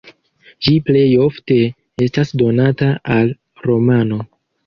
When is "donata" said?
2.43-2.89